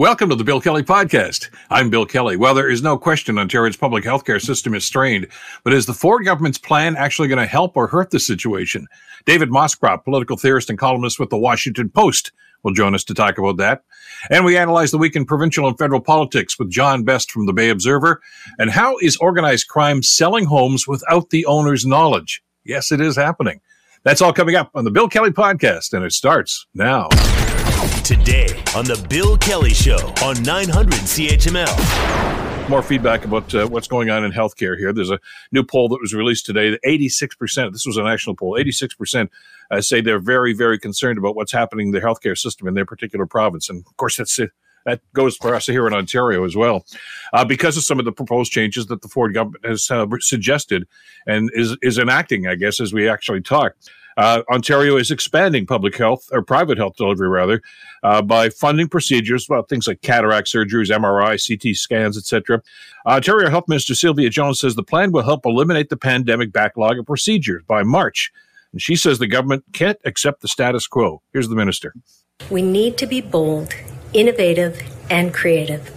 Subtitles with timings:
[0.00, 1.50] Welcome to the Bill Kelly Podcast.
[1.68, 2.34] I'm Bill Kelly.
[2.34, 5.26] Well, there is no question Ontario's public healthcare system is strained,
[5.62, 8.86] but is the Ford government's plan actually going to help or hurt the situation?
[9.26, 12.32] David Moscrop, political theorist and columnist with the Washington Post,
[12.62, 13.84] will join us to talk about that.
[14.30, 17.52] And we analyze the week in provincial and federal politics with John Best from the
[17.52, 18.22] Bay Observer.
[18.58, 22.42] And how is organized crime selling homes without the owner's knowledge?
[22.64, 23.60] Yes, it is happening.
[24.02, 27.08] That's all coming up on the Bill Kelly Podcast, and it starts now.
[28.02, 32.68] Today on The Bill Kelly Show on 900 CHML.
[32.70, 34.94] More feedback about uh, what's going on in healthcare here.
[34.94, 35.18] There's a
[35.52, 36.78] new poll that was released today.
[36.86, 39.28] 86%, this was a national poll, 86%
[39.70, 42.86] uh, say they're very, very concerned about what's happening in the healthcare system in their
[42.86, 43.68] particular province.
[43.68, 44.50] And of course, that's it
[44.86, 46.86] that goes for us here in Ontario as well,
[47.32, 50.86] uh, because of some of the proposed changes that the Ford government has uh, suggested
[51.26, 52.46] and is is enacting.
[52.46, 53.74] I guess as we actually talk,
[54.16, 57.62] uh, Ontario is expanding public health or private health delivery rather
[58.02, 62.62] uh, by funding procedures, well, things like cataract surgeries, MRI, CT scans, etc.
[63.06, 67.06] Ontario Health Minister Sylvia Jones says the plan will help eliminate the pandemic backlog of
[67.06, 68.30] procedures by March.
[68.72, 71.22] And she says the government can't accept the status quo.
[71.32, 71.94] Here's the minister.
[72.50, 73.74] We need to be bold,
[74.12, 75.90] innovative, and creative.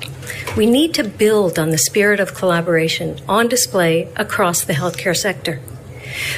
[0.58, 5.60] We need to build on the spirit of collaboration on display across the healthcare sector.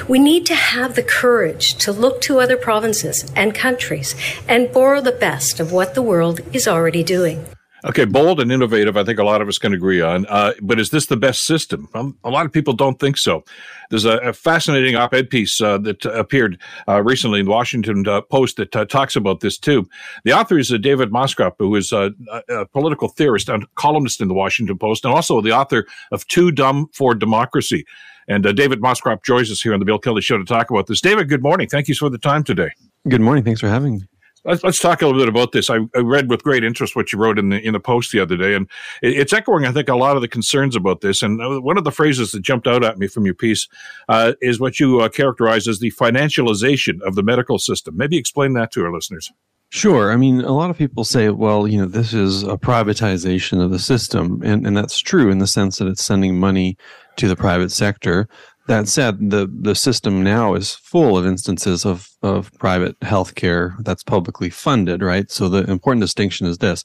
[0.08, 4.16] We need to have the courage to look to other provinces and countries
[4.48, 7.46] and borrow the best of what the world is already doing.
[7.86, 8.98] Okay, bold and innovative.
[8.98, 10.26] I think a lot of us can agree on.
[10.26, 11.88] Uh, but is this the best system?
[11.94, 13.44] Um, a lot of people don't think so.
[13.92, 18.22] There's a, a fascinating op-ed piece uh, that appeared uh, recently in the Washington uh,
[18.22, 19.88] Post that uh, talks about this too.
[20.24, 22.12] The author is uh, David Moscrop, who is a,
[22.50, 26.52] a, political theorist and columnist in the Washington Post, and also the author of Too
[26.52, 27.86] Dumb for Democracy.
[28.28, 31.02] And David Moscrop joins us here on the Bill Kelly Show to talk about this.
[31.02, 31.70] David, good morning.
[31.70, 32.72] Thank you for the time today.
[33.08, 33.44] Good morning.
[33.44, 34.06] Thanks for having me.
[34.46, 35.70] Let's, let's talk a little bit about this.
[35.70, 38.20] I, I, read with great interest what you wrote in the in the post the
[38.20, 38.70] other day, and
[39.02, 41.22] it, it's echoing, I think, a lot of the concerns about this.
[41.24, 43.68] And uh, one of the phrases that jumped out at me from your piece
[44.08, 47.98] uh, is what you uh, characterize as the financialization of the medical system.
[47.98, 49.32] Maybe explain that to our listeners.
[49.72, 50.12] Sure.
[50.12, 53.72] I mean, a lot of people say, well, you know, this is a privatization of
[53.72, 54.42] the system.
[54.44, 56.78] And, and that's true in the sense that it's sending money
[57.18, 58.30] to the private sector
[58.68, 64.04] that said, the, the system now is full of instances of, of private healthcare that's
[64.04, 65.30] publicly funded, right?
[65.30, 66.84] So the important distinction is this.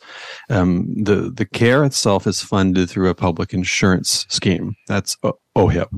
[0.50, 4.74] Um, the, the care itself is funded through a public insurance scheme.
[4.88, 5.16] That's
[5.56, 5.88] OHIP,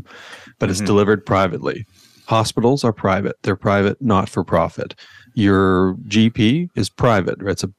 [0.58, 0.86] but it's mm-hmm.
[0.86, 1.84] delivered privately.
[2.26, 3.36] Hospitals are private.
[3.42, 4.94] They're private, not for profit.
[5.34, 7.42] Your GP is private.
[7.42, 7.52] Right?
[7.52, 7.70] It's a,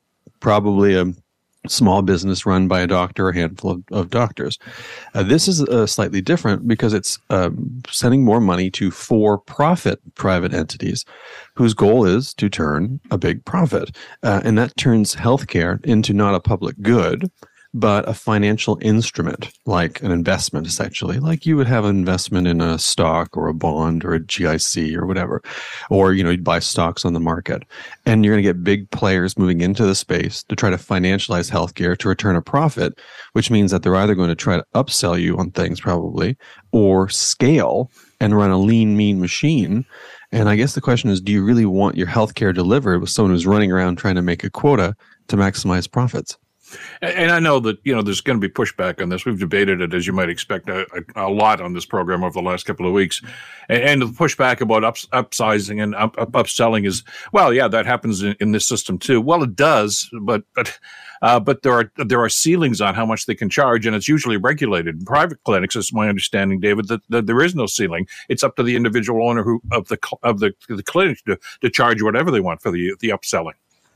[0.41, 1.13] probably a
[1.67, 4.57] small business run by a doctor a handful of, of doctors.
[5.13, 9.99] Uh, this is uh, slightly different because it's um, sending more money to for profit
[10.15, 11.05] private entities
[11.55, 13.95] whose goal is to turn a big profit.
[14.23, 17.29] Uh, and that turns healthcare into not a public good,
[17.73, 22.61] but a financial instrument, like an investment, essentially, like you would have an investment in
[22.61, 25.41] a stock or a bond or a GIC or whatever,
[25.89, 27.63] or you know, you'd buy stocks on the market,
[28.05, 31.49] and you're going to get big players moving into the space to try to financialize
[31.49, 32.99] healthcare to return a profit,
[33.33, 36.37] which means that they're either going to try to upsell you on things probably,
[36.71, 39.85] or scale and run a lean, mean machine.
[40.31, 43.31] And I guess the question is, do you really want your healthcare delivered with someone
[43.31, 44.95] who's running around trying to make a quota
[45.27, 46.37] to maximize profits?
[47.01, 49.25] And I know that you know there's going to be pushback on this.
[49.25, 50.85] We've debated it, as you might expect, a,
[51.15, 53.21] a, lot on this program over the last couple of weeks.
[53.69, 58.21] And, the pushback about ups, upsizing and up, up, upselling is, well, yeah, that happens
[58.21, 59.21] in, in, this system too.
[59.21, 60.79] Well, it does, but but
[61.21, 64.07] uh, but there are there are ceilings on how much they can charge, and it's
[64.07, 64.99] usually regulated.
[64.99, 68.07] In private clinics, it's my understanding, David, that, that, there is no ceiling.
[68.29, 71.69] It's up to the individual owner who of the of the the clinic to, to
[71.69, 73.53] charge whatever they want for the the upselling.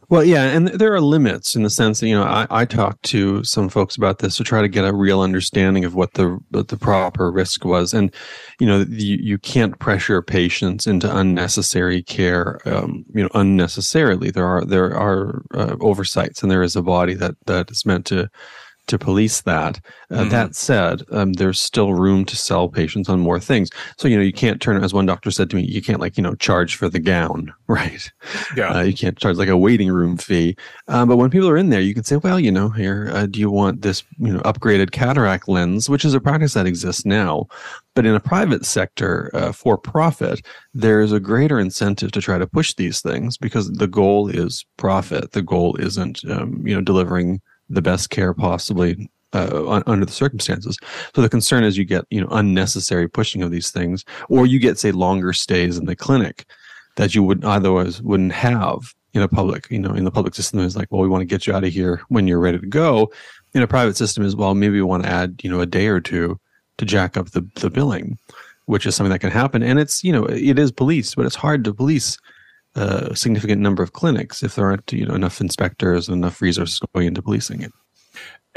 [0.09, 3.03] Well, yeah, and there are limits in the sense that you know I, I talked
[3.07, 6.40] to some folks about this to try to get a real understanding of what the
[6.51, 8.13] what the proper risk was, and
[8.57, 14.31] you know you, you can't pressure patients into unnecessary care, um, you know unnecessarily.
[14.31, 18.06] There are there are uh, oversights, and there is a body that that is meant
[18.06, 18.29] to
[18.88, 19.79] to police that.
[20.09, 20.29] Uh, mm-hmm.
[20.29, 23.70] That said, um, there's still room to sell patients on more things.
[23.97, 26.17] So, you know, you can't turn, as one doctor said to me, you can't like,
[26.17, 28.09] you know, charge for the gown, right?
[28.56, 28.78] Yeah.
[28.78, 30.56] Uh, you can't charge like a waiting room fee.
[30.88, 33.26] Um, but when people are in there, you can say, well, you know, here, uh,
[33.26, 37.06] do you want this, you know, upgraded cataract lens, which is a practice that exists
[37.06, 37.47] now.
[37.96, 42.46] But in a private sector uh, for profit, there's a greater incentive to try to
[42.46, 45.32] push these things because the goal is profit.
[45.32, 50.78] The goal isn't, um, you know, delivering the best care possibly uh, under the circumstances.
[51.14, 54.59] So the concern is you get you know unnecessary pushing of these things, or you
[54.59, 56.46] get say longer stays in the clinic
[56.96, 60.59] that you would otherwise wouldn't have in a public, you know, in the public system
[60.59, 62.67] is like, well, we want to get you out of here when you're ready to
[62.67, 63.11] go.
[63.53, 65.87] In a private system is, well, maybe we want to add, you know, a day
[65.87, 66.40] or two
[66.78, 68.17] to jack up the, the billing,
[68.66, 69.63] which is something that can happen.
[69.63, 72.17] And it's, you know, it is policed, but it's hard to police
[72.78, 76.79] a significant number of clinics if there aren't, you know, enough inspectors and enough resources
[76.94, 77.72] going into policing it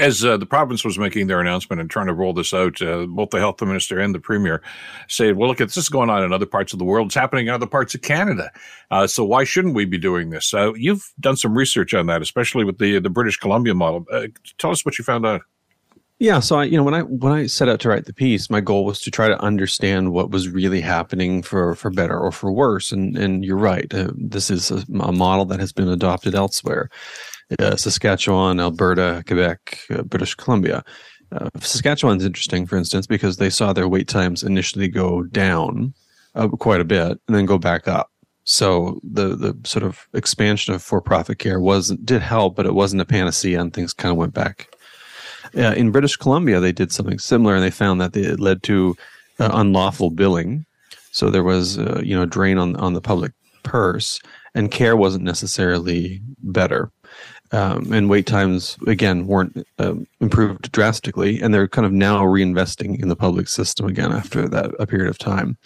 [0.01, 3.05] as uh, the province was making their announcement and trying to roll this out, uh,
[3.07, 4.63] both the health minister and the premier
[5.09, 7.09] said, "Well, look, this is going on in other parts of the world.
[7.09, 8.51] It's happening in other parts of Canada.
[8.91, 12.65] Uh, so why shouldn't we be doing this?" You've done some research on that, especially
[12.65, 14.07] with the the British Columbia model.
[14.11, 14.29] Uh,
[14.59, 15.43] tell us what you found out.
[16.21, 18.51] Yeah, so I, you know, when I when I set out to write the piece,
[18.51, 22.31] my goal was to try to understand what was really happening for for better or
[22.31, 22.93] for worse.
[22.93, 26.91] And and you're right, uh, this is a, a model that has been adopted elsewhere
[27.59, 30.85] uh, Saskatchewan, Alberta, Quebec, uh, British Columbia.
[31.33, 35.95] Uh, Saskatchewan's interesting, for instance, because they saw their wait times initially go down
[36.35, 38.11] uh, quite a bit and then go back up.
[38.45, 43.03] So the the sort of expansion of for-profit care was did help, but it wasn't
[43.03, 44.69] a panacea, and things kind of went back.
[45.57, 48.97] Uh, in British Columbia, they did something similar, and they found that it led to
[49.39, 50.65] uh, unlawful billing.
[51.13, 53.33] So there was, uh, you know, drain on on the public
[53.63, 54.21] purse,
[54.55, 56.93] and care wasn't necessarily better
[57.53, 63.01] um, and wait times again weren't uh, improved drastically, and they're kind of now reinvesting
[63.01, 65.57] in the public system again after that a period of time.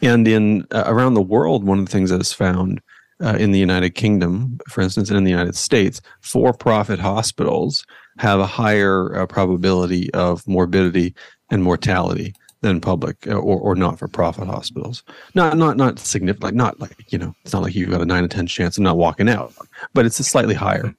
[0.00, 2.80] And in uh, around the world, one of the things that is found
[3.22, 7.86] uh, in the United Kingdom, for instance, and in the United States, for-profit hospitals
[8.18, 11.14] have a higher uh, probability of morbidity
[11.50, 15.02] and mortality than public uh, or, or not for profit hospitals.
[15.34, 18.06] Not not not significant, like not like you know, it's not like you've got a
[18.06, 19.52] nine to ten chance of not walking out,
[19.94, 20.94] but it's slightly higher,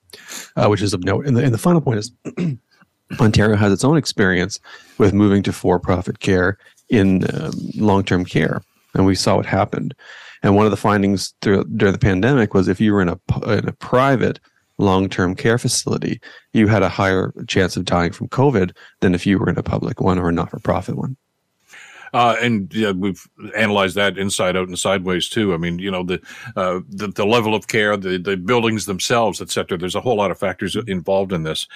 [0.56, 1.26] uh, which is of note.
[1.26, 2.12] And the, and the final point is,
[3.20, 4.60] Ontario has its own experience
[4.98, 6.58] with moving to for profit care
[6.90, 8.62] in um, long term care,
[8.94, 9.96] and we saw what happened.
[10.44, 13.20] And one of the findings through, during the pandemic was if you were in a
[13.48, 14.40] in a private
[14.78, 19.26] long term care facility, you had a higher chance of dying from COVID than if
[19.26, 21.18] you were in a public one or a not for profit one.
[22.14, 25.52] Uh, and yeah, we've analyzed that inside out and sideways too.
[25.54, 26.22] I mean, you know, the
[26.56, 29.80] uh, the, the, level of care, the, the buildings themselves, et cetera.
[29.80, 31.68] There's a whole lot of factors involved in this.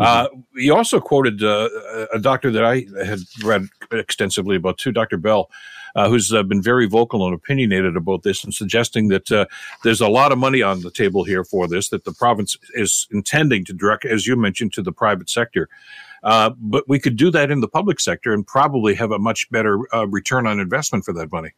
[0.00, 0.02] Mm-hmm.
[0.02, 1.68] Uh, you also quoted uh,
[2.12, 5.18] a doctor that I had read extensively about too, Dr.
[5.18, 5.50] Bell.
[5.94, 9.44] Uh, who's uh, been very vocal and opinionated about this and suggesting that uh,
[9.84, 13.06] there's a lot of money on the table here for this, that the province is
[13.10, 15.68] intending to direct, as you mentioned, to the private sector.
[16.22, 19.50] Uh, but we could do that in the public sector and probably have a much
[19.50, 21.50] better uh, return on investment for that money.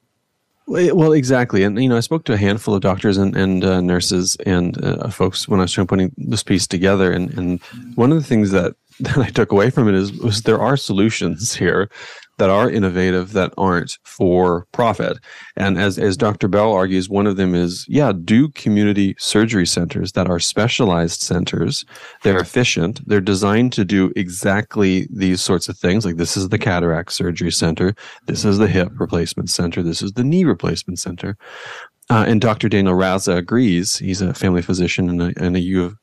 [0.66, 3.82] Well, exactly, and you know, I spoke to a handful of doctors and, and uh,
[3.82, 7.60] nurses and uh, folks when I was trying putting this piece together, and, and
[7.96, 11.54] one of the things that that I took away from it is there are solutions
[11.54, 11.88] here
[12.38, 15.18] that are innovative that aren't for profit.
[15.56, 16.48] And as, as Dr.
[16.48, 21.84] Bell argues, one of them is, yeah, do community surgery centers that are specialized centers.
[22.22, 23.06] They're efficient.
[23.06, 26.04] They're designed to do exactly these sorts of things.
[26.04, 27.94] Like this is the cataract surgery center.
[28.26, 29.82] This is the hip replacement center.
[29.82, 31.36] This is the knee replacement center.
[32.10, 32.68] Uh, and Dr.
[32.68, 33.96] Danyaal Raza agrees.
[33.96, 35.96] He's a family physician and a, and a U of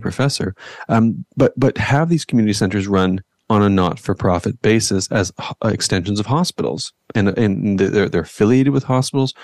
[0.00, 0.54] Professor.
[0.88, 6.18] Um, but, but have these community centers run on a not-for-profit basis as uh, extensions
[6.18, 9.34] of hospitals, and and they're they're affiliated with hospitals.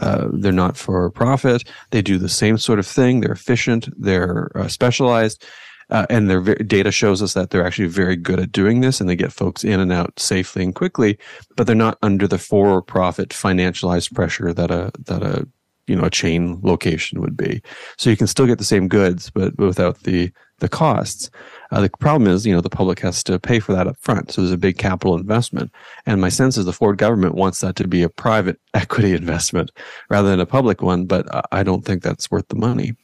[0.00, 1.64] Uh, they're not for profit.
[1.90, 3.20] They do the same sort of thing.
[3.20, 3.88] They're efficient.
[3.98, 5.44] They're uh, specialized.
[5.88, 9.08] Uh, and their data shows us that they're actually very good at doing this and
[9.08, 11.16] they get folks in and out safely and quickly,
[11.56, 15.46] but they're not under the for-profit financialized pressure that a that a
[15.86, 17.62] you know a chain location would be.
[17.98, 21.30] So you can still get the same goods, but without the the costs.
[21.70, 24.30] Uh, the problem is, you know, the public has to pay for that up front.
[24.30, 25.70] So there's a big capital investment.
[26.06, 29.70] And my sense is the Ford government wants that to be a private equity investment
[30.08, 32.94] rather than a public one, but I don't think that's worth the money.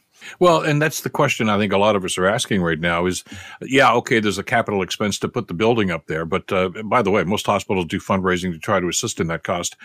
[0.41, 3.07] Well, and that's the question I think a lot of us are asking right now
[3.07, 3.25] is,
[3.63, 6.25] yeah, okay, there's a capital expense to put the building up there.
[6.25, 9.45] But uh, by the way, most hospitals do fundraising to try to assist in that
[9.45, 9.77] cost.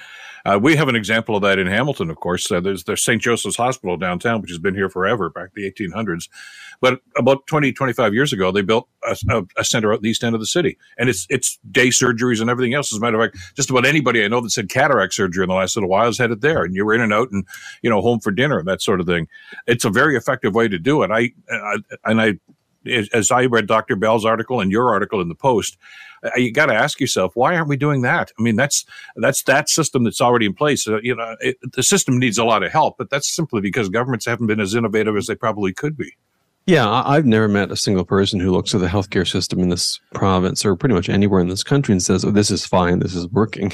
[0.46, 2.50] Uh, we have an example of that in Hamilton, of course.
[2.52, 3.22] Uh, there's, there's St.
[3.22, 6.30] Joseph's Hospital downtown, which has been here forever, back the 1800s.
[6.80, 10.24] But about 20, 25 years ago, they built a, a, a, center at the east
[10.24, 10.78] end of the city.
[10.98, 12.94] And it's, it's day surgeries and everything else.
[12.94, 15.50] As a matter of fact, just about anybody I know that said cataract surgery in
[15.50, 16.64] the last little while has had it there.
[16.64, 17.46] And you were in and out and,
[17.82, 19.28] you know, home for dinner, and that sort of thing.
[19.66, 21.12] It's a very effective way to do it.
[21.12, 22.34] I, I and I,
[23.14, 23.96] as I read Dr.
[23.96, 25.78] Bell's article and your article in the Post,
[26.36, 28.32] you got to ask yourself, why aren't we doing that?
[28.38, 30.88] I mean, that's that's that system that's already in place.
[30.88, 33.90] Uh, you know, it, the system needs a lot of help, but that's simply because
[33.90, 36.14] governments haven't been as innovative as they probably could be.
[36.66, 40.02] Yeah, I've never met a single person who looks at the healthcare system in this
[40.14, 43.00] province or pretty much anywhere in this country and says, "Oh, this is fine.
[43.00, 43.72] This is working."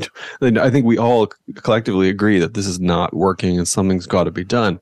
[0.40, 4.30] I think we all collectively agree that this is not working and something's got to
[4.30, 4.78] be done.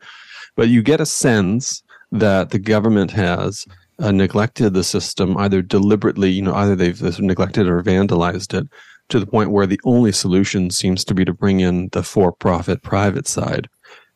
[0.56, 1.82] But you get a sense
[2.12, 3.66] that the government has
[3.99, 8.68] uh, neglected the system either deliberately, you know, either they've, neglected or vandalized it
[9.08, 12.82] to the point where the only solution seems to be to bring in the for-profit
[12.82, 13.68] private side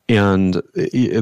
[0.09, 0.63] and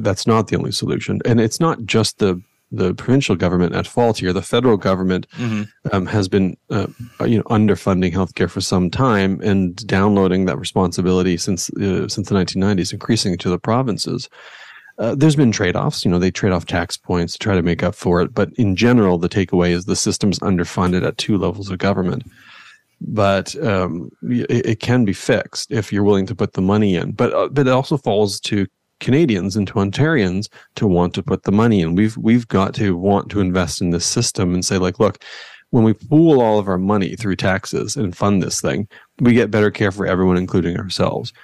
[0.01, 2.41] that's not the only solution and it's not just the
[2.73, 4.33] the provincial government at fault here.
[4.33, 5.65] The federal government mm-hmm.
[5.93, 6.89] um, has been, uh,
[7.25, 12.35] you know, underfunding healthcare for some time and downloading that responsibility since uh, since the
[12.35, 14.29] 1990s, increasing to the provinces.
[14.99, 16.05] Uh, there's been trade-offs.
[16.05, 18.35] You know, they trade off tax points to try to make up for it.
[18.35, 22.25] But in general, the takeaway is the system's underfunded at two levels of government.
[23.01, 27.13] But um, it, it, can be fixed if you're willing to put the money in.
[27.13, 28.67] But uh, but it also falls to
[29.01, 31.95] Canadians and to Ontarians to want to put the money in.
[31.95, 35.23] We've we've got to want to invest in this system and say like, look,
[35.71, 38.89] when we pool all of our money through taxes and fund this thing,
[39.21, 41.35] we get better care for everyone, including ourselves.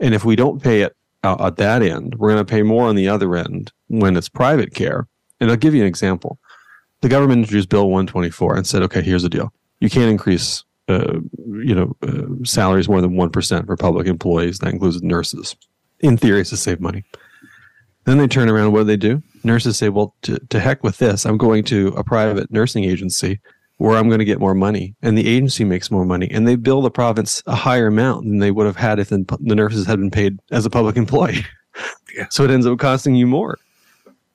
[0.00, 2.96] And if we don't pay it at that end, we're going to pay more on
[2.96, 5.06] the other end when it's private care.
[5.40, 6.38] And I'll give you an example.
[7.00, 9.52] The government introduced Bill 124 and said, okay, here's the deal.
[9.80, 14.58] You can't increase, uh, you know, uh, salaries more than 1% for public employees.
[14.58, 15.56] That includes nurses
[16.00, 17.04] in theory, is to save money.
[18.04, 18.72] Then they turn around.
[18.72, 19.22] What do they do?
[19.44, 21.26] Nurses say, "Well, to, to heck with this.
[21.26, 23.40] I'm going to a private nursing agency
[23.80, 26.54] where I'm going to get more money, and the agency makes more money, and they
[26.54, 29.98] bill the province a higher amount than they would have had if the nurses had
[29.98, 31.46] been paid as a public employee.
[32.14, 32.26] Yeah.
[32.28, 33.56] So it ends up costing you more.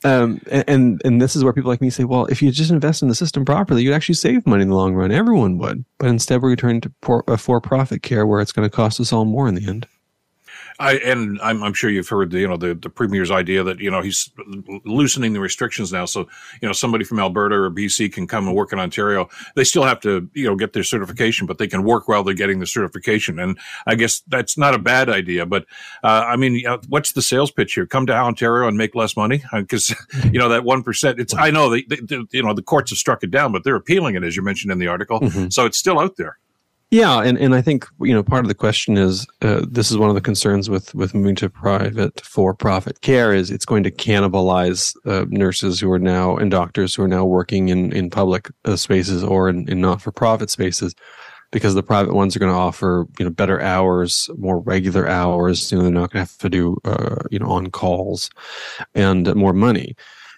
[0.04, 3.04] Um, and and this is where people like me say, well, if you just invest
[3.04, 5.12] in the system properly, you'd actually save money in the long run.
[5.12, 6.92] Everyone would, but instead we're turning to
[7.28, 9.88] a for-profit care where it's going to cost us all more in the end.
[10.80, 13.80] I, and I'm, I'm, sure you've heard the you know the, the premier's idea that
[13.80, 14.30] you know he's
[14.84, 16.28] loosening the restrictions now, so
[16.62, 19.30] you know somebody from Alberta or BC can come and work in Ontario.
[19.56, 22.34] They still have to you know get their certification, but they can work while they're
[22.34, 23.40] getting the certification.
[23.40, 25.46] And I guess that's not a bad idea.
[25.46, 25.66] But
[26.04, 27.86] uh, I mean, what's the sales pitch here?
[27.86, 31.20] Come to Ontario and make less money because uh, you know that one percent.
[31.20, 33.64] It's I know they, they, they, you know the courts have struck it down, but
[33.64, 35.50] they're appealing it as you mentioned in the article, mm-hmm.
[35.50, 36.38] so it's still out there.
[36.96, 39.98] Yeah, and, and I think you know part of the question is uh, this is
[39.98, 43.84] one of the concerns with with moving to private for profit care is it's going
[43.84, 48.10] to cannibalize uh, nurses who are now and doctors who are now working in in
[48.10, 50.96] public uh, spaces or in, in not for profit spaces
[51.52, 55.74] because the private ones are going to offer you know better hours, more regular hours.
[55.74, 58.30] You know they're not going to have to do uh, you know on calls
[58.94, 59.98] and more money.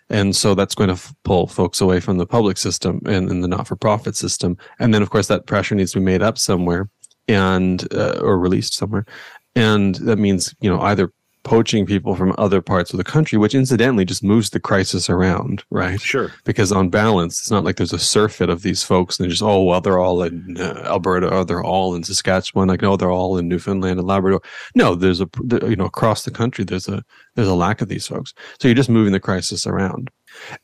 [0.09, 3.47] And so that's going to pull folks away from the public system and, and the
[3.47, 4.57] not for profit system.
[4.79, 6.89] And then, of course, that pressure needs to be made up somewhere
[7.27, 9.05] and, uh, or released somewhere.
[9.55, 11.11] And that means, you know, either
[11.47, 15.63] poaching people from other parts of the country, which incidentally just moves the crisis around,
[15.69, 15.99] right?
[16.01, 16.31] Sure.
[16.43, 19.41] Because on balance, it's not like there's a surfeit of these folks and they're just,
[19.41, 22.67] oh, well, they're all in uh, Alberta or they're all in Saskatchewan.
[22.67, 24.41] Like, no, they're all in Newfoundland and Labrador.
[24.75, 25.29] No, there's a,
[25.63, 27.03] you know, across the country, there's a,
[27.35, 28.33] there's a lack of these folks.
[28.59, 30.11] So you're just moving the crisis around.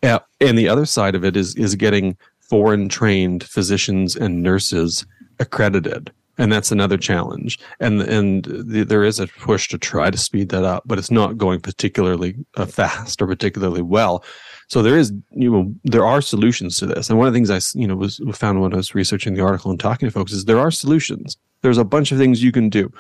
[0.04, 5.06] Uh, and the other side of it is, is getting foreign trained physicians and nurses
[5.40, 7.60] accredited and that's another challenge.
[7.80, 11.12] And and the, there is a push to try to speed that up, but it's
[11.12, 14.24] not going particularly uh, fast or particularly well.
[14.70, 17.10] So there is, you know, there are solutions to this.
[17.10, 19.44] And one of the things I, you know, was found when I was researching the
[19.44, 21.38] article and talking to folks is there are solutions.
[21.62, 22.92] There's a bunch of things you can do,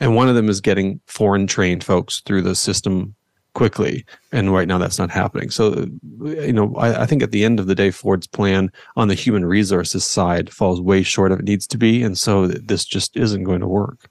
[0.00, 3.14] and one of them is getting foreign trained folks through the system
[3.54, 4.04] quickly.
[4.30, 5.50] And right now that's not happening.
[5.50, 5.86] So,
[6.20, 9.14] you know, I, I, think at the end of the day, Ford's plan on the
[9.14, 12.02] human resources side falls way short of it needs to be.
[12.02, 14.08] And so this just isn't going to work.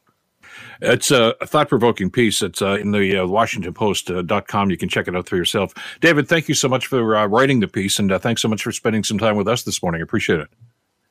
[0.81, 2.41] It's a, thought provoking piece.
[2.41, 4.67] It's uh, in the uh, WashingtonPost.com.
[4.67, 5.73] Uh, you can check it out for yourself.
[5.99, 7.99] David, thank you so much for uh, writing the piece.
[7.99, 10.01] And uh, thanks so much for spending some time with us this morning.
[10.01, 10.49] I appreciate it.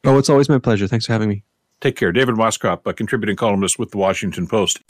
[0.04, 0.88] Oh, it's always my pleasure.
[0.88, 1.44] Thanks for having me.
[1.80, 2.12] Take care.
[2.12, 4.80] David Moscrop, a contributing columnist with the Washington Post.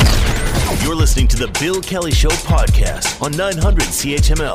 [0.78, 4.54] You're listening to the Bill Kelly Show podcast on 900 CHML.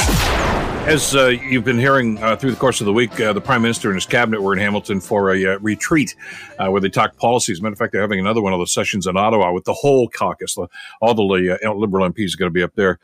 [0.87, 3.61] As uh, you've been hearing uh, through the course of the week, uh, the Prime
[3.61, 6.15] Minister and his cabinet were in Hamilton for a uh, retreat
[6.57, 7.61] uh, where they talked policies.
[7.61, 10.07] Matter of fact, they're having another one of those sessions in Ottawa with the whole
[10.07, 10.57] caucus.
[11.01, 12.97] All the uh, Liberal MPs are going to be up there.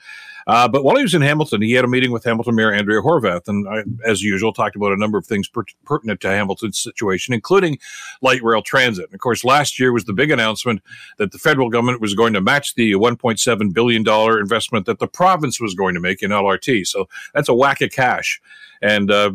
[0.48, 3.02] Uh, but while he was in Hamilton, he had a meeting with Hamilton Mayor Andrea
[3.02, 6.80] Horwath, and I, as usual, talked about a number of things per- pertinent to Hamilton's
[6.80, 7.78] situation, including
[8.22, 9.06] light rail transit.
[9.06, 10.82] And of course, last year was the big announcement
[11.18, 15.08] that the federal government was going to match the 1.7 billion dollar investment that the
[15.08, 16.88] province was going to make in LRT.
[16.88, 18.42] So that's a whack of cash.
[18.82, 19.32] And uh,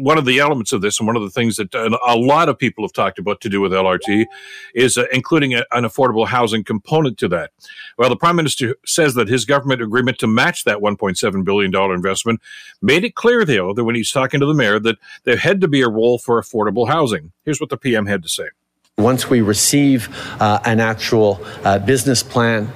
[0.00, 2.58] one of the elements of this, and one of the things that a lot of
[2.58, 4.26] people have talked about to do with LRT,
[4.74, 7.50] is uh, including a, an affordable housing component to that.
[7.98, 11.94] Well, the prime minister says that his government agreement to match that 1.7 billion dollar
[11.94, 12.40] investment
[12.80, 15.68] made it clear, though, that when he's talking to the mayor, that there had to
[15.68, 17.32] be a role for affordable housing.
[17.44, 18.48] Here's what the PM had to say.
[18.98, 20.08] Once we receive
[20.40, 22.70] uh, an actual uh, business plan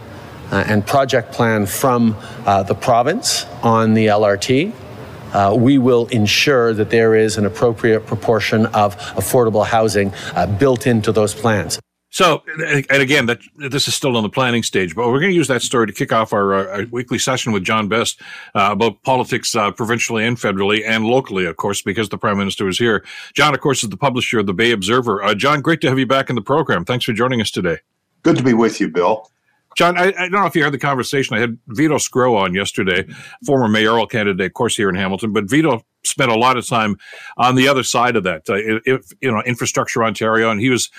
[0.51, 4.73] uh, and project plan from uh, the province on the LRT,
[5.33, 10.87] uh, we will ensure that there is an appropriate proportion of affordable housing uh, built
[10.87, 11.79] into those plans.
[12.11, 15.37] So, and again, that this is still in the planning stage, but we're going to
[15.37, 18.23] use that story to kick off our, uh, our weekly session with John Best
[18.55, 22.69] uh, about politics uh, provincially and federally and locally, of course, because the Prime Minister
[22.69, 23.05] is here.
[23.35, 25.23] John, of course, is the publisher of the Bay Observer.
[25.23, 26.87] Uh, John, great to have you back in the program.
[26.87, 27.79] Thanks for joining us today.
[28.23, 29.31] Good to be with you, Bill.
[29.77, 31.37] John, I, I, don't know if you heard the conversation.
[31.37, 33.07] I had Vito Sgro on yesterday,
[33.45, 35.33] former mayoral candidate, of course, here in Hamilton.
[35.33, 36.97] But Vito spent a lot of time
[37.37, 40.91] on the other side of that, uh, if, you know, infrastructure Ontario, and he was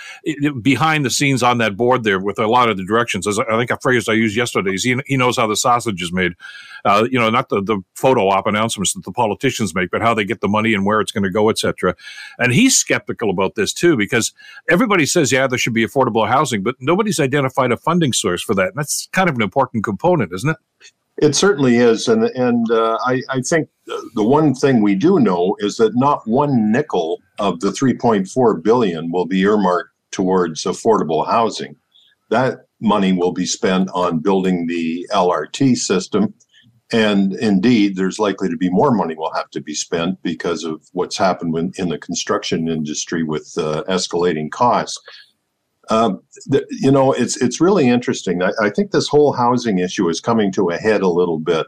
[0.62, 3.28] behind the scenes on that board there with a lot of the directions.
[3.28, 6.02] As I think a phrase I used yesterday is he, he knows how the sausage
[6.02, 6.34] is made.
[6.86, 10.14] Uh, you know, not the, the photo op announcements that the politicians make, but how
[10.14, 11.96] they get the money and where it's going to go, etc.
[12.38, 14.34] And he's skeptical about this too because
[14.70, 18.56] everybody says, yeah, there should be affordable housing, but nobody's identified a funding source for
[18.56, 18.70] that.
[18.70, 20.58] And that's kind of an important component, isn't it?
[21.20, 23.70] It certainly is, and and uh, I, I think
[24.14, 29.12] the one thing we do know is that not one nickel of the 3.4 billion
[29.12, 31.76] will be earmarked towards affordable housing.
[32.30, 36.34] That money will be spent on building the LRT system,
[36.92, 40.82] and indeed, there's likely to be more money will have to be spent because of
[40.94, 45.00] what's happened in the construction industry with uh, escalating costs.
[45.89, 48.44] Um, the, you know, it's it's really interesting.
[48.44, 51.67] I, I, think this whole housing issue is coming to a head a little bit.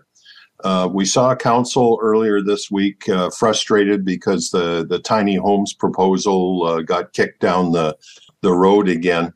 [0.64, 6.66] Uh, we saw council earlier this week uh, frustrated because the the tiny homes proposal
[6.66, 7.96] uh, got kicked down the
[8.42, 9.34] the road again,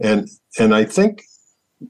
[0.00, 0.28] and
[0.58, 1.22] and I think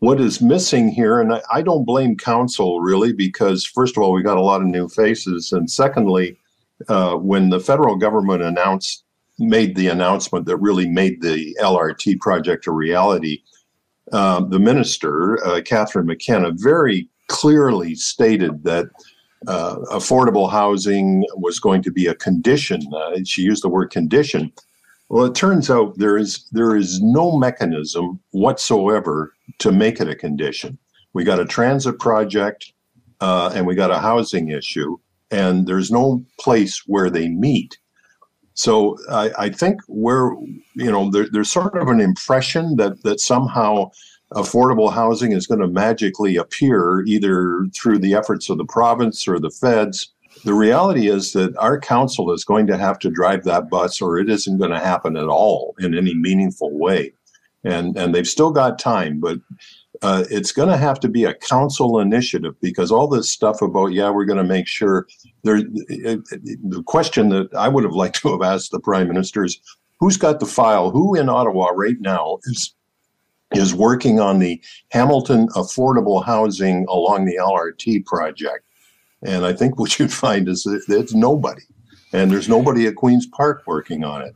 [0.00, 4.12] what is missing here, and I, I don't blame council really because first of all
[4.12, 6.38] we got a lot of new faces, and secondly,
[6.88, 9.04] uh, when the federal government announced
[9.38, 13.42] made the announcement that really made the LRT project a reality,
[14.12, 18.86] um, the minister, uh, Catherine McKenna, very clearly stated that
[19.46, 22.80] uh, affordable housing was going to be a condition.
[22.94, 24.52] Uh, she used the word condition.
[25.08, 30.16] Well, it turns out there is there is no mechanism whatsoever to make it a
[30.16, 30.78] condition.
[31.12, 32.72] We got a transit project,
[33.20, 34.96] uh, and we got a housing issue,
[35.30, 37.78] and there's no place where they meet.
[38.56, 40.34] So I, I think we're,
[40.74, 43.90] you know, there, there's sort of an impression that that somehow
[44.32, 49.38] affordable housing is going to magically appear either through the efforts of the province or
[49.38, 50.12] the feds.
[50.44, 54.18] The reality is that our council is going to have to drive that bus, or
[54.18, 57.12] it isn't going to happen at all in any meaningful way.
[57.62, 59.38] And and they've still got time, but
[60.02, 63.88] uh, it's going to have to be a council initiative because all this stuff about
[63.88, 65.06] yeah we're going to make sure
[65.42, 69.60] there the question that i would have liked to have asked the prime minister is
[69.98, 70.90] who's got the file?
[70.90, 72.74] Who in ottawa right now is
[73.54, 78.64] is working on the hamilton affordable housing along the lrt project?
[79.22, 81.62] And i think what you'd find is that it's nobody
[82.12, 84.34] and there's nobody at queens park working on it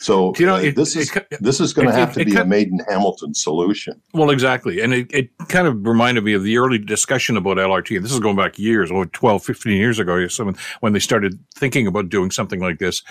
[0.00, 2.34] so you know, uh, it, this is it, this is going to have to be
[2.34, 4.00] a made in Hamilton solution.
[4.14, 8.00] Well, exactly, and it, it kind of reminded me of the early discussion about LRT.
[8.00, 10.26] This is going back years, or 12, 15 years ago,
[10.80, 13.02] when they started thinking about doing something like this.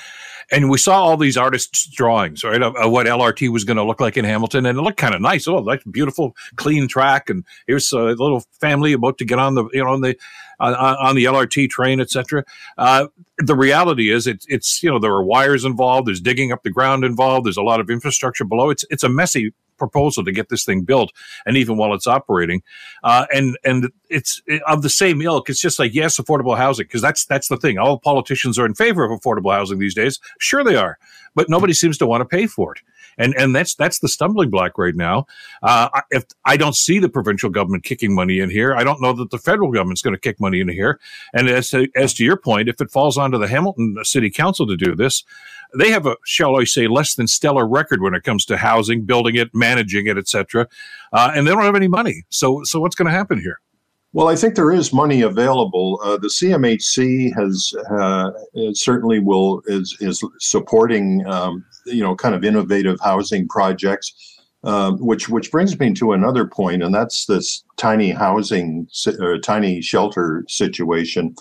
[0.52, 3.84] And we saw all these artists' drawings, right, of, of what LRT was going to
[3.84, 5.48] look like in Hamilton, and it looked kind of nice.
[5.48, 9.66] Oh, like beautiful, clean track, and here's a little family about to get on the,
[9.74, 10.18] you know, on the
[10.60, 12.44] on, on the LRT train, etc.
[12.78, 16.08] Uh, the reality is, it's it's you know there are wires involved.
[16.08, 17.46] There's digging up the ground involved.
[17.46, 18.70] There's a lot of infrastructure below.
[18.70, 21.12] It's it's a messy proposal to get this thing built,
[21.46, 22.62] and even while it's operating,
[23.04, 25.50] uh, and and it's of the same ilk.
[25.50, 27.78] It's just like yes, affordable housing because that's that's the thing.
[27.78, 30.20] All politicians are in favor of affordable housing these days.
[30.40, 30.98] Sure, they are,
[31.36, 32.82] but nobody seems to want to pay for it
[33.18, 35.26] and and that's that's the stumbling block right now.
[35.62, 39.14] Uh, if I don't see the provincial government kicking money in here, I don't know
[39.14, 41.00] that the federal government's going to kick money in here.
[41.34, 44.66] And as to, as to your point, if it falls onto the Hamilton City Council
[44.68, 45.24] to do this,
[45.78, 49.06] they have a shall I say less than stellar record when it comes to housing,
[49.06, 50.68] building it, managing it, etc.
[51.14, 52.24] Uh, and they don't have any money.
[52.30, 53.60] So so what's going to happen here?
[54.12, 56.00] Well, I think there is money available.
[56.04, 58.32] Uh, the CMHC has uh,
[58.74, 65.30] certainly will is is supporting um, you know kind of innovative housing projects, um, which
[65.30, 68.88] which brings me to another point, and that's this tiny housing
[69.20, 71.36] or tiny shelter situation.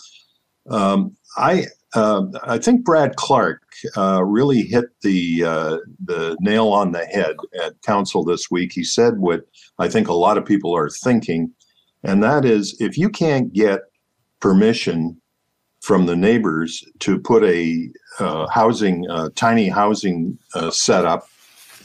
[0.69, 3.63] Um, I uh, I think Brad Clark
[3.97, 8.73] uh, really hit the uh, the nail on the head at council this week.
[8.75, 9.45] He said what
[9.79, 11.55] I think a lot of people are thinking
[12.05, 13.81] and that is if you can't get
[14.41, 15.21] permission
[15.81, 21.29] from the neighbors to put a uh, housing, uh, tiny housing uh, setup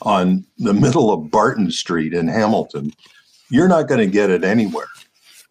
[0.01, 2.91] on the middle of Barton Street in Hamilton,
[3.49, 4.87] you're not going to get it anywhere.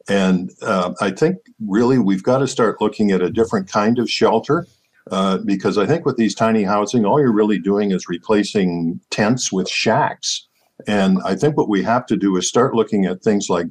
[0.08, 4.10] And uh, I think really we've got to start looking at a different kind of
[4.10, 4.66] shelter
[5.10, 9.52] uh, because I think with these tiny housing, all you're really doing is replacing tents
[9.52, 10.48] with shacks.
[10.86, 13.66] And I think what we have to do is start looking at things like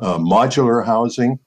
[0.00, 1.38] uh, modular housing,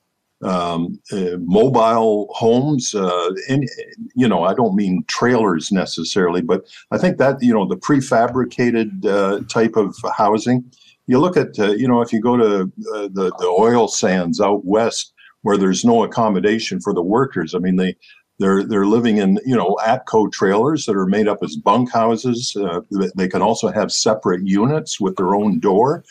[0.43, 2.93] um, uh, mobile homes.
[2.93, 3.67] Uh, and
[4.15, 9.05] you know, I don't mean trailers necessarily, but I think that you know the prefabricated
[9.05, 10.63] uh, type of housing.
[11.07, 12.61] You look at uh, you know if you go to
[12.93, 17.53] uh, the the oil sands out west where there's no accommodation for the workers.
[17.55, 17.95] I mean they.
[18.39, 22.57] They're, they're living in you know ATCO trailers that are made up as bunk houses.
[22.59, 22.81] Uh,
[23.15, 26.03] they can also have separate units with their own door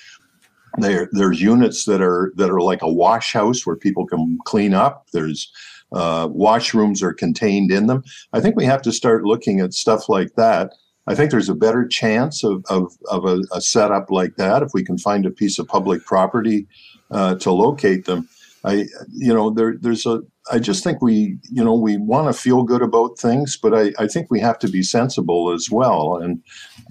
[0.78, 4.74] there, there's units that are that are like a wash house where people can clean
[4.74, 5.06] up.
[5.12, 5.52] There's
[5.92, 8.02] uh, washrooms are contained in them.
[8.32, 10.72] I think we have to start looking at stuff like that.
[11.06, 14.70] I think there's a better chance of, of, of a, a setup like that if
[14.72, 16.66] we can find a piece of public property
[17.10, 18.28] uh, to locate them.
[18.64, 20.20] I, you know, there, there's a,
[20.50, 23.92] I just think we, you know, we want to feel good about things, but I,
[23.98, 26.16] I think we have to be sensible as well.
[26.16, 26.42] And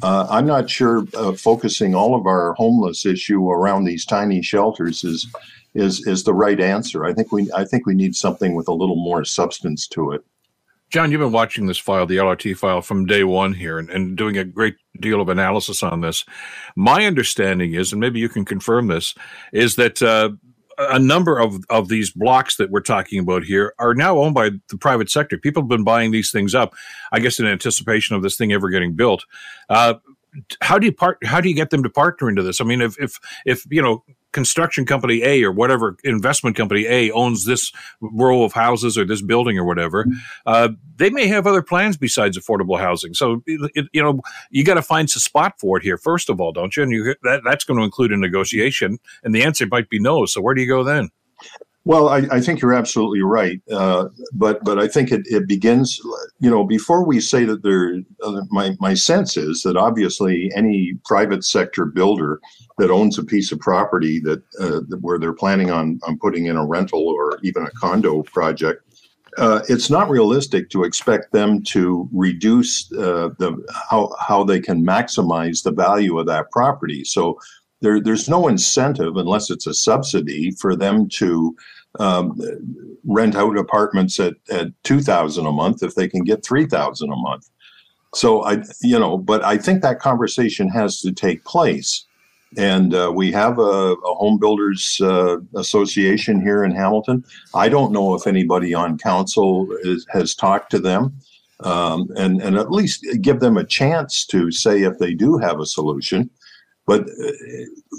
[0.03, 5.03] uh, I'm not sure uh, focusing all of our homeless issue around these tiny shelters
[5.03, 5.27] is,
[5.73, 7.05] is, is the right answer.
[7.05, 10.23] I think we, I think we need something with a little more substance to it.
[10.91, 14.17] John, you've been watching this file, the LRT file, from day one here and, and,
[14.17, 16.25] doing a great deal of analysis on this.
[16.75, 19.15] My understanding is, and maybe you can confirm this,
[19.53, 20.31] is that uh,
[20.77, 24.51] a number of, of these blocks that we're talking about here are now owned by
[24.69, 25.37] the private sector.
[25.37, 26.73] People have been buying these things up,
[27.11, 29.25] I guess, in anticipation of this thing ever getting built.
[29.69, 29.95] Uh,
[30.61, 31.17] how do you part?
[31.25, 32.61] How do you get them to partner into this?
[32.61, 37.11] I mean, if if if you know construction company A or whatever investment company A
[37.11, 40.05] owns this row of houses or this building or whatever,
[40.45, 43.13] uh, they may have other plans besides affordable housing.
[43.13, 46.39] So, it, you know, you got to find a spot for it here, first of
[46.39, 46.83] all, don't you?
[46.83, 48.99] And you, that, that's going to include a negotiation.
[49.23, 50.25] And the answer might be no.
[50.25, 51.09] So, where do you go then?
[51.83, 55.99] Well, I, I, think you're absolutely right, uh, but but I think it, it begins.
[56.39, 60.93] You know, before we say that there, uh, my my sense is that obviously any
[61.05, 62.39] private sector builder
[62.77, 66.55] that owns a piece of property that uh, where they're planning on on putting in
[66.55, 68.83] a rental or even a condo project,
[69.39, 73.57] uh, it's not realistic to expect them to reduce uh, the
[73.89, 77.03] how how they can maximize the value of that property.
[77.03, 77.39] So
[77.81, 81.55] there, there's no incentive unless it's a subsidy for them to
[81.99, 82.39] um,
[83.05, 87.49] rent out apartments at, at 2000 a month if they can get 3000 a month.
[88.13, 92.05] So i you know but i think that conversation has to take place.
[92.57, 93.61] And uh, we have a,
[93.93, 97.23] a home builders uh, association here in hamilton.
[97.53, 101.13] I don't know if anybody on council is, has talked to them
[101.63, 105.59] um, and, and at least give them a chance to say if they do have
[105.59, 106.29] a solution
[106.91, 107.31] but uh,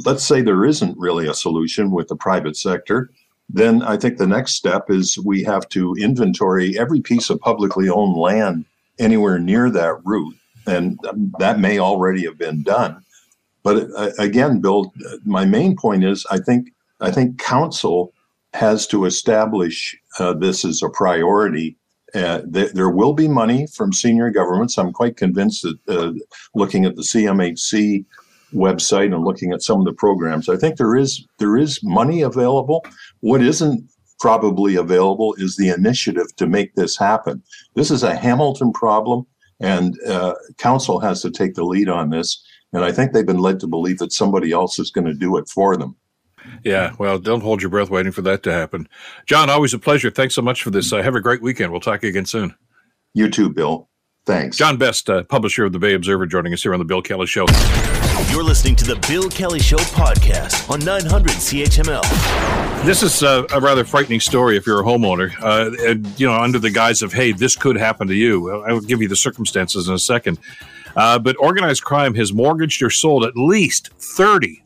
[0.05, 3.11] let's say there isn't really a solution with the private sector.
[3.49, 7.89] Then I think the next step is we have to inventory every piece of publicly
[7.89, 8.67] owned land
[8.99, 10.37] anywhere near that route.
[10.67, 10.99] And
[11.39, 13.03] that may already have been done.
[13.63, 14.93] But uh, again, Bill,
[15.25, 16.69] my main point is I think
[17.01, 18.13] I think council
[18.53, 21.79] has to establish uh, this as a priority.
[22.15, 24.77] Uh, th- there will be money from senior governments.
[24.77, 26.13] I'm quite convinced that uh,
[26.55, 28.05] looking at the CMHC
[28.53, 32.23] website and looking at some of the programs, I think there is there is money
[32.23, 32.85] available.
[33.21, 33.89] What isn't
[34.21, 37.43] probably available is the initiative to make this happen.
[37.75, 39.27] This is a Hamilton problem,
[39.61, 42.43] and uh, council has to take the lead on this.
[42.73, 45.37] And I think they've been led to believe that somebody else is going to do
[45.37, 45.97] it for them.
[46.65, 48.89] Yeah, well, don't hold your breath waiting for that to happen.
[49.27, 50.11] John, always a pleasure.
[50.11, 50.93] Thanks so much for this.
[50.93, 51.71] Uh, have a great weekend.
[51.71, 52.55] We'll talk again soon.
[53.15, 53.89] You too, Bill.
[54.25, 54.57] Thanks.
[54.57, 57.27] John Best, uh, publisher of the Bay Observer, joining us here on the Bill Kelly
[57.27, 57.47] Show.
[58.31, 62.85] You're listening to the Bill Kelly Show podcast on 900 CHML.
[62.85, 65.33] This is a, a rather frightening story if you're a homeowner.
[65.43, 68.63] Uh, and, you know, under the guise of, hey, this could happen to you.
[68.63, 70.39] I will give you the circumstances in a second.
[70.95, 74.63] Uh, but organized crime has mortgaged or sold at least 30,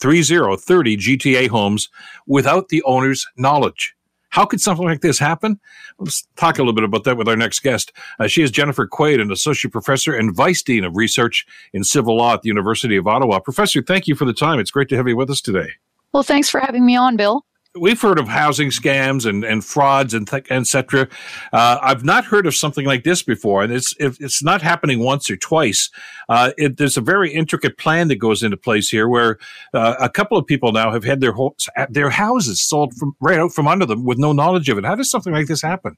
[0.00, 1.88] 30, 30 GTA homes
[2.26, 3.94] without the owner's knowledge.
[4.30, 5.58] How could something like this happen?
[5.98, 7.92] Let's talk a little bit about that with our next guest.
[8.18, 12.16] Uh, she is Jennifer Quaid, an associate professor and vice dean of research in civil
[12.16, 13.40] law at the University of Ottawa.
[13.40, 14.58] Professor, thank you for the time.
[14.58, 15.70] It's great to have you with us today.
[16.12, 20.14] Well, thanks for having me on, Bill we've heard of housing scams and, and frauds
[20.14, 21.08] and th- etc.
[21.52, 25.30] Uh, I've not heard of something like this before, and it's it's not happening once
[25.30, 25.90] or twice.
[26.28, 29.38] Uh, it, there's a very intricate plan that goes into place here, where
[29.74, 31.56] uh, a couple of people now have had their ho-
[31.90, 34.84] their houses sold from right out from under them with no knowledge of it.
[34.84, 35.96] How does something like this happen?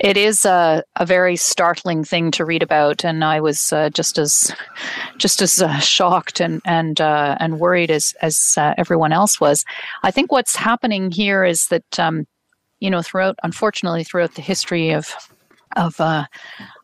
[0.00, 4.18] It is a, a very startling thing to read about, and I was uh, just
[4.18, 4.52] as
[5.18, 9.64] just as uh, shocked and and uh, and worried as as uh, everyone else was.
[10.02, 12.26] I think what's happening here is that um,
[12.80, 15.14] you know throughout, unfortunately, throughout the history of
[15.76, 16.24] of uh,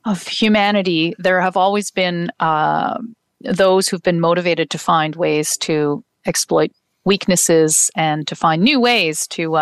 [0.05, 2.97] of humanity, there have always been uh,
[3.41, 6.71] those who've been motivated to find ways to exploit
[7.05, 9.57] weaknesses and to find new ways to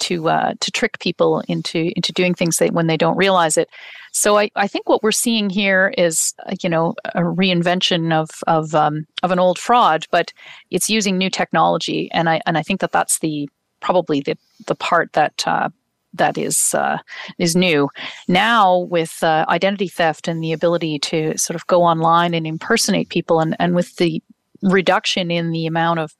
[0.00, 3.68] to uh, to trick people into into doing things that when they don't realize it.
[4.12, 8.30] So I, I think what we're seeing here is uh, you know a reinvention of
[8.46, 10.32] of um, of an old fraud, but
[10.70, 13.48] it's using new technology, and I and I think that that's the
[13.80, 14.36] probably the
[14.66, 15.46] the part that.
[15.46, 15.68] Uh,
[16.12, 16.98] that is uh,
[17.38, 17.88] is new
[18.26, 23.10] now with uh, identity theft and the ability to sort of go online and impersonate
[23.10, 24.20] people, and, and with the
[24.60, 26.16] reduction in the amount of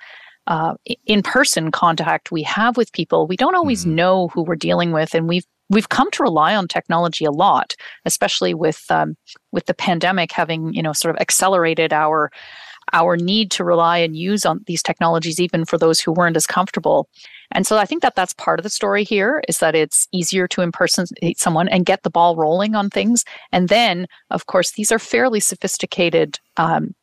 [0.50, 0.74] uh,
[1.06, 3.94] in person contact we have with people, we don't always mm-hmm.
[3.94, 7.74] know who we're dealing with, and we've we've come to rely on technology a lot,
[8.04, 9.14] especially with um,
[9.52, 12.30] with the pandemic having you know sort of accelerated our
[12.92, 16.46] our need to rely and use on these technologies even for those who weren't as
[16.46, 17.08] comfortable.
[17.52, 20.48] And so I think that that's part of the story here is that it's easier
[20.48, 23.24] to impersonate someone and get the ball rolling on things.
[23.52, 26.94] And then, of course, these are fairly sophisticated um,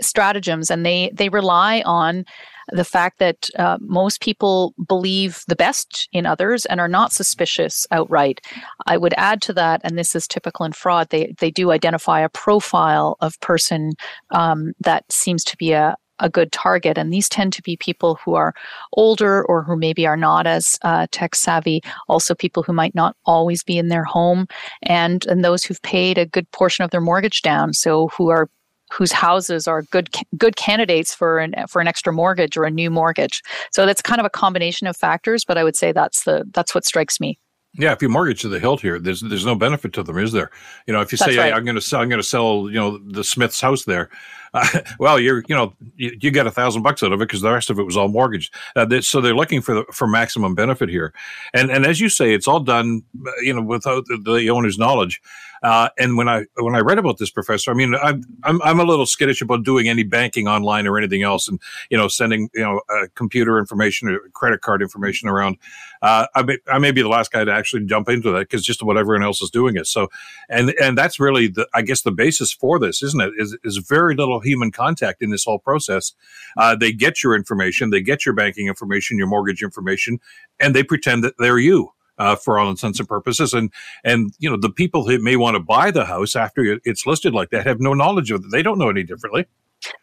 [0.00, 2.24] stratagems and they they rely on
[2.72, 7.86] the fact that uh, most people believe the best in others and are not suspicious
[7.90, 8.40] outright.
[8.86, 12.20] I would add to that, and this is typical in fraud, they, they do identify
[12.20, 13.92] a profile of person
[14.30, 16.96] um, that seems to be a, a good target.
[16.96, 18.54] And these tend to be people who are
[18.92, 23.16] older or who maybe are not as uh, tech savvy, also people who might not
[23.24, 24.46] always be in their home,
[24.82, 27.72] and, and those who've paid a good portion of their mortgage down.
[27.72, 28.48] So who are
[28.94, 32.90] whose houses are good good candidates for an for an extra mortgage or a new
[32.90, 33.42] mortgage.
[33.72, 36.74] So that's kind of a combination of factors, but I would say that's the that's
[36.74, 37.38] what strikes me.
[37.76, 40.30] Yeah, if you mortgage to the hilt here, there's there's no benefit to them, is
[40.30, 40.50] there?
[40.86, 41.46] You know, if you say, right.
[41.46, 44.10] hey, I'm going to sell, I'm going to sell, you know, the Smith's house there,
[44.54, 47.40] uh, well, you're, you know, you, you get a thousand bucks out of it because
[47.40, 48.54] the rest of it was all mortgaged.
[48.76, 51.12] Uh, they, so they're looking for the, for maximum benefit here,
[51.52, 53.02] and and as you say, it's all done,
[53.42, 55.20] you know, without the, the owner's knowledge.
[55.64, 58.80] Uh, and when I when I read about this professor, I mean, I'm, I'm I'm
[58.80, 62.50] a little skittish about doing any banking online or anything else, and you know, sending
[62.54, 65.56] you know uh, computer information or credit card information around.
[66.02, 68.62] Uh, I may I may be the last guy to actually jump into that because
[68.62, 69.86] just what everyone else is doing it.
[69.86, 70.08] So,
[70.50, 73.32] and and that's really the I guess the basis for this, isn't it?
[73.38, 76.12] Is is very little human contact in this whole process.
[76.58, 80.18] Uh, they get your information, they get your banking information, your mortgage information,
[80.60, 83.52] and they pretend that they're you uh, for all intents and purposes.
[83.52, 83.70] And
[84.04, 87.34] and you know the people who may want to buy the house after it's listed
[87.34, 88.50] like that have no knowledge of it.
[88.50, 89.46] They don't know any differently.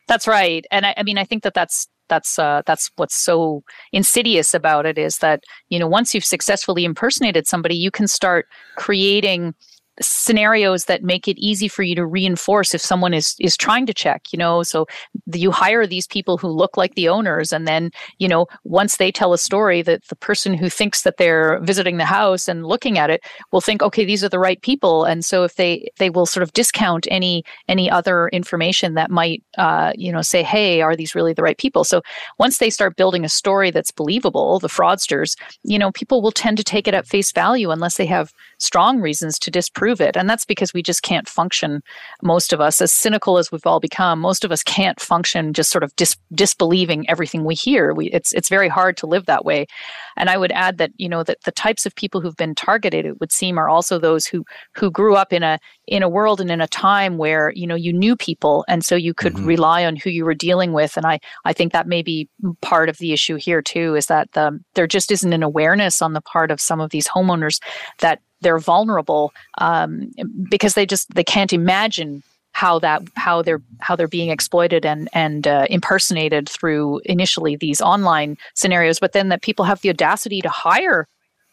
[0.08, 3.64] That's right, and I, I mean I think that that's that's uh, that's what's so
[3.92, 8.48] insidious about it is that you know once you've successfully impersonated somebody, you can start
[8.76, 9.56] creating
[10.02, 13.94] scenarios that make it easy for you to reinforce if someone is is trying to
[13.94, 14.64] check you know?
[14.64, 14.88] So
[15.34, 19.12] you hire these people who look like the owners and then you know once they
[19.12, 22.98] tell a story that the person who thinks that they're visiting the house and looking
[22.98, 25.04] at it will think okay these are the right people.
[25.04, 29.44] And so if they they will sort of discount any any other information that might
[29.58, 31.84] uh, you know say hey are these really the right people?
[31.84, 32.02] So
[32.40, 36.58] once they start building a story that's believable the fraudsters you know people will tend
[36.58, 40.16] to take it at face value unless they have strong reasons to disprove it.
[40.16, 41.82] And that's because we just can't function,
[42.22, 45.72] most of us, as cynical as we've all become, most of us can't function just
[45.72, 47.94] sort of dis- disbelieving everything we hear.
[47.94, 49.66] We, it's, it's very hard to live that way.
[50.18, 53.06] And I would add that, you know, that the types of people who've been targeted,
[53.06, 54.46] it would seem, are also those who,
[54.76, 57.76] who grew up in a, in a world and in a time where, you know,
[57.76, 58.64] you knew people.
[58.68, 59.46] And so you could mm-hmm.
[59.46, 60.98] rely on who you were dealing with.
[60.98, 62.30] And I, I think that may be
[62.62, 66.14] part of the issue here too, is that the, there just isn't an awareness on
[66.14, 67.62] the part of some of these homeowners
[68.00, 70.12] that they're vulnerable um,
[70.50, 72.24] because they just they can't imagine
[72.54, 77.82] how that how they're how they're being exploited and and uh, impersonated through initially these
[77.82, 81.08] online scenarios but then that people have the audacity to hire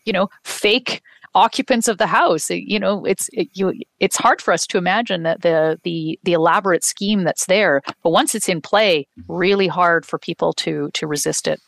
[0.04, 1.02] you know fake
[1.34, 2.50] occupants of the house.
[2.50, 6.32] You know it's it, you it's hard for us to imagine that the the the
[6.32, 11.06] elaborate scheme that's there but once it's in play really hard for people to to
[11.06, 11.60] resist it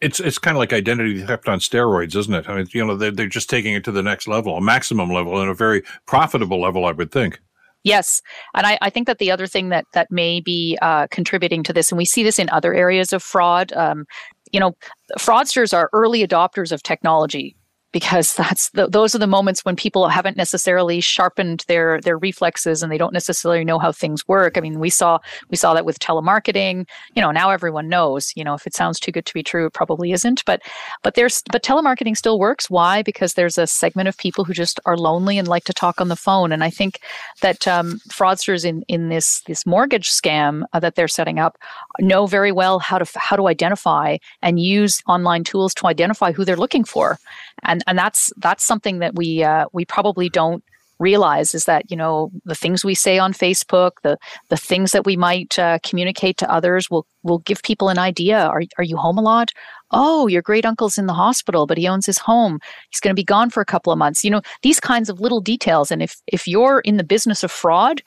[0.00, 2.48] it's it's kind of like identity theft on steroids, isn't it?
[2.48, 5.10] I mean, you know, they're, they're just taking it to the next level, a maximum
[5.10, 7.40] level, and a very profitable level, I would think.
[7.84, 8.22] Yes,
[8.54, 11.72] and I, I, think that the other thing that that may be uh, contributing to
[11.72, 13.72] this, and we see this in other areas of fraud.
[13.74, 14.06] Um,
[14.52, 14.74] you know,
[15.18, 17.56] fraudsters are early adopters of technology
[17.94, 22.82] because that's the, those are the moments when people haven't necessarily sharpened their their reflexes
[22.82, 24.58] and they don't necessarily know how things work.
[24.58, 26.88] I mean, we saw we saw that with telemarketing.
[27.14, 28.32] You know, now everyone knows.
[28.34, 30.44] You know, if it sounds too good to be true, it probably isn't.
[30.44, 30.60] But
[31.04, 32.68] but there's but telemarketing still works.
[32.68, 33.02] Why?
[33.02, 36.08] Because there's a segment of people who just are lonely and like to talk on
[36.08, 36.50] the phone.
[36.50, 36.98] And I think
[37.42, 41.58] that um, fraudsters in in this this mortgage scam uh, that they're setting up
[42.00, 46.44] know very well how to how to identify and use online tools to identify who
[46.44, 47.20] they're looking for
[47.64, 50.64] and and that's that's something that we uh, we probably don't
[50.98, 54.16] realize is that you know the things we say on Facebook, the
[54.48, 58.38] the things that we might uh, communicate to others will will give people an idea.
[58.46, 59.50] Are are you home a lot?
[59.90, 62.58] Oh, your great uncle's in the hospital, but he owns his home.
[62.90, 64.24] He's going to be gone for a couple of months.
[64.24, 65.90] You know these kinds of little details.
[65.90, 68.02] And if if you're in the business of fraud,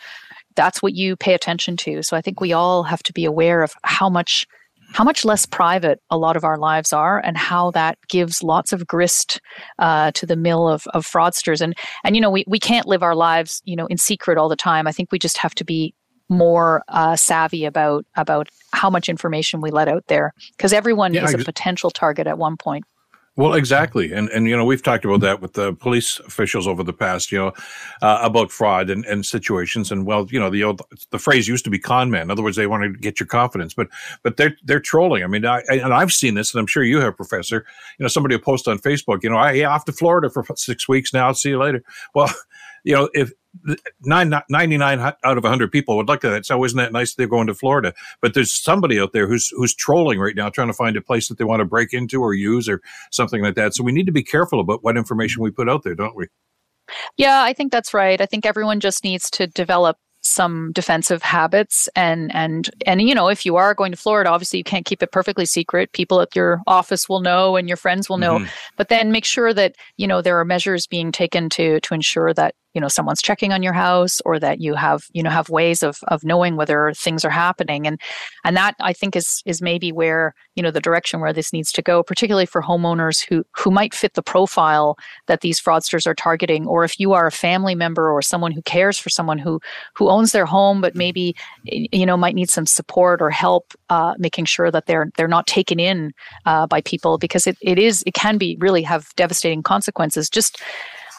[0.56, 2.04] that's what you pay attention to.
[2.04, 4.48] So I think we all have to be aware of how much
[4.94, 8.74] how much less private a lot of our lives are and how that gives lots
[8.74, 9.42] of grist
[9.80, 11.62] uh, to the mill of, of fraudsters.
[11.62, 14.50] And and you know we, we can't live our lives you know in secret all
[14.50, 14.88] the time.
[14.88, 15.94] I think we just have to be
[16.30, 21.24] more uh, savvy about about how much information we let out there because everyone yeah,
[21.24, 22.84] is a potential target at one point
[23.38, 26.84] well, exactly, and and you know we've talked about that with the police officials over
[26.84, 27.54] the past, you know,
[28.02, 31.64] uh, about fraud and, and situations, and well, you know the old the phrase used
[31.66, 32.24] to be con man.
[32.24, 33.90] In other words, they want to get your confidence, but
[34.24, 35.24] but they're they're trolling.
[35.24, 37.64] I mean, I, and I've seen this, and I'm sure you have, Professor.
[38.00, 40.90] You know, somebody will post on Facebook, you know, I off to Florida for six
[40.90, 41.32] weeks now.
[41.32, 41.84] See you later.
[42.16, 42.34] Well,
[42.84, 43.32] you know, if
[44.02, 46.46] nine, 99 out of 100 people would look at that.
[46.46, 47.94] So isn't that nice they're going to Florida?
[48.22, 51.28] But there's somebody out there who's who's trolling right now, trying to find a place
[51.30, 53.76] that they want to break into or use or something like that.
[53.76, 56.28] So we need to be careful about what information we put out there, don't we?
[57.18, 58.20] Yeah, I think that's right.
[58.22, 63.30] I think everyone just needs to develop some defensive habits and and and you know
[63.30, 66.36] if you are going to Florida obviously you can't keep it perfectly secret people at
[66.36, 68.48] your office will know and your friends will know mm-hmm.
[68.76, 72.34] but then make sure that you know there are measures being taken to to ensure
[72.34, 75.50] that you know someone's checking on your house or that you have you know have
[75.50, 77.88] ways of of knowing whether things are happening.
[77.88, 78.00] And
[78.44, 81.72] and that i think is is maybe where you know the direction where this needs
[81.72, 86.16] to go particularly for homeowners who who might fit the profile that these fraudsters are
[86.16, 86.66] targeting.
[86.68, 89.60] Or if you are a family member or someone who cares for someone who
[89.96, 94.14] who owns their home but maybe you know might need some support or help uh,
[94.18, 96.12] making sure that they're they're not taken in
[96.46, 100.30] uh, by people because it, it is it can be really have devastating consequences.
[100.30, 100.62] Just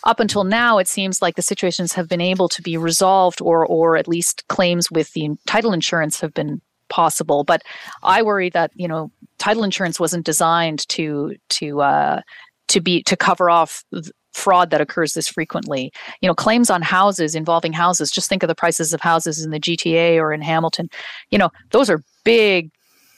[0.05, 3.67] up until now, it seems like the situations have been able to be resolved, or
[3.67, 7.45] or at least claims with the title insurance have been possible.
[7.45, 7.63] But
[8.03, 12.21] I worry that you know title insurance wasn't designed to to uh,
[12.69, 13.85] to be to cover off
[14.33, 15.93] fraud that occurs this frequently.
[16.21, 18.11] You know, claims on houses involving houses.
[18.11, 20.89] Just think of the prices of houses in the GTA or in Hamilton.
[21.31, 22.71] You know, those are big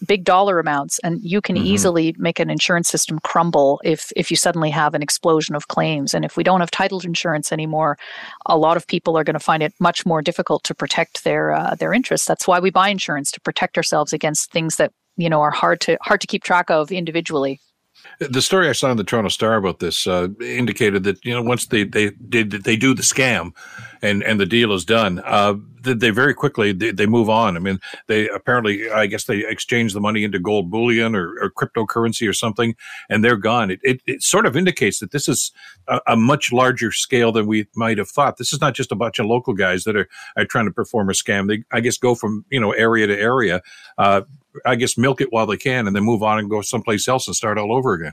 [0.07, 1.67] big dollar amounts and you can mm-hmm.
[1.67, 6.15] easily make an insurance system crumble if if you suddenly have an explosion of claims.
[6.15, 7.99] And if we don't have title insurance anymore
[8.47, 11.53] a lot of people are going to find it much more difficult to protect their
[11.53, 12.27] uh, their interests.
[12.27, 15.81] That's why we buy insurance to protect ourselves against things that you know are hard
[15.83, 17.61] to hard to keep track of individually
[18.21, 21.43] the story I saw in the Toronto Star about this uh, indicated that you know
[21.43, 23.53] once they they did they, do the scam,
[24.03, 27.57] and and the deal is done, uh, they very quickly they, they, move on.
[27.57, 31.51] I mean, they apparently I guess they exchange the money into gold bullion or, or
[31.51, 32.75] cryptocurrency or something,
[33.09, 33.71] and they're gone.
[33.71, 35.53] It, it, it sort of indicates that this is
[35.89, 38.37] a, a, much larger scale than we might have thought.
[38.37, 41.09] This is not just a bunch of local guys that are, are trying to perform
[41.09, 41.49] a scam.
[41.49, 43.63] They I guess go from you know area to area.
[43.97, 44.23] Uh,
[44.67, 47.27] I guess milk it while they can and then move on and go someplace else
[47.27, 48.13] and start all over again.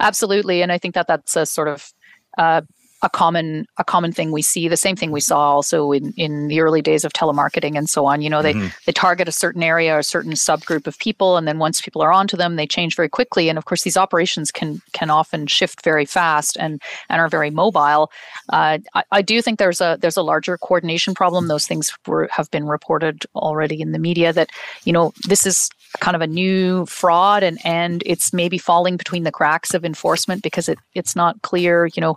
[0.00, 1.92] Absolutely, and I think that that's a sort of
[2.38, 2.62] uh,
[3.04, 6.48] a common a common thing we see the same thing we saw also in in
[6.48, 8.22] the early days of telemarketing and so on.
[8.22, 8.68] You know they mm-hmm.
[8.86, 12.00] they target a certain area or a certain subgroup of people and then once people
[12.00, 13.50] are onto them they change very quickly.
[13.50, 17.50] And of course these operations can can often shift very fast and and are very
[17.50, 18.10] mobile.
[18.48, 21.48] Uh, I, I, do think there's a there's a larger coordination problem.
[21.48, 24.48] Those things were have been reported already in the media that
[24.84, 25.68] you know this is
[26.00, 30.42] kind of a new fraud and and it's maybe falling between the cracks of enforcement
[30.42, 32.16] because it it's not clear you know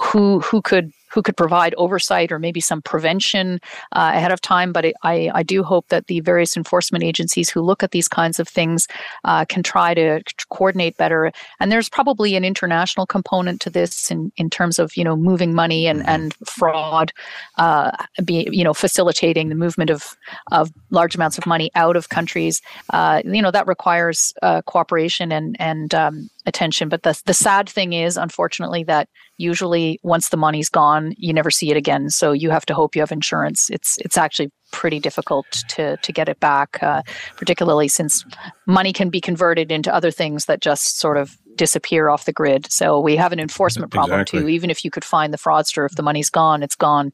[0.00, 3.60] who who could who could provide oversight or maybe some prevention
[3.92, 4.72] uh, ahead of time.
[4.72, 8.08] But it, I, I do hope that the various enforcement agencies who look at these
[8.08, 8.86] kinds of things
[9.24, 11.32] uh, can try to coordinate better.
[11.60, 15.54] And there's probably an international component to this in, in terms of you know moving
[15.54, 16.08] money and mm-hmm.
[16.08, 17.12] and fraud,
[17.56, 17.90] uh,
[18.24, 20.16] be you know facilitating the movement of
[20.52, 22.60] of large amounts of money out of countries.
[22.90, 26.88] Uh, you know that requires uh, cooperation and and um, attention.
[26.88, 31.50] But the the sad thing is, unfortunately, that usually once the money's gone, you never
[31.50, 32.10] see it again.
[32.10, 33.70] So you have to hope you have insurance.
[33.70, 37.02] It's it's actually pretty difficult to to get it back, uh,
[37.36, 38.24] particularly since
[38.66, 42.70] money can be converted into other things that just sort of disappear off the grid.
[42.72, 44.40] So we have an enforcement problem Exactly.
[44.40, 44.48] too.
[44.48, 47.12] Even if you could find the fraudster, if the money's gone, it's gone.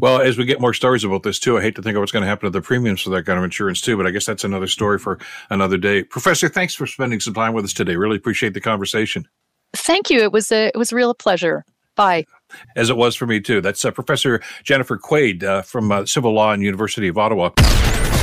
[0.00, 2.12] Well, as we get more stories about this too, I hate to think of what's
[2.12, 4.26] going to happen to the premiums for that kind of insurance too, but I guess
[4.26, 5.18] that's another story for
[5.50, 6.02] another day.
[6.02, 7.96] Professor, thanks for spending some time with us today.
[7.96, 9.26] Really appreciate the conversation.
[9.74, 10.20] Thank you.
[10.20, 11.64] It was a it was a real pleasure.
[11.94, 12.24] Bye.
[12.76, 13.60] As it was for me too.
[13.60, 17.50] That's uh, Professor Jennifer Quaid uh, from uh, Civil Law and University of Ottawa.